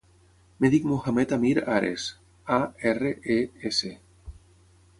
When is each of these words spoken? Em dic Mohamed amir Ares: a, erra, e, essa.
Em 0.61 0.65
dic 0.75 0.87
Mohamed 0.91 1.35
amir 1.37 1.51
Ares: 1.75 2.07
a, 2.57 2.59
erra, 2.93 3.13
e, 3.37 3.39
essa. 3.71 3.95